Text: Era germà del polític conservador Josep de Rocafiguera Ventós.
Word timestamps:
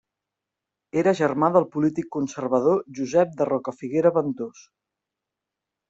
Era 1.01 1.13
germà 1.19 1.49
del 1.57 1.67
polític 1.77 2.09
conservador 2.17 2.83
Josep 3.01 3.39
de 3.43 3.51
Rocafiguera 3.53 4.17
Ventós. 4.21 4.69